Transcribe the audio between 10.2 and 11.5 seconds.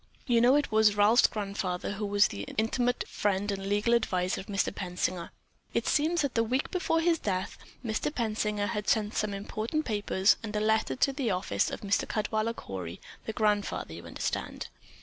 and a letter to the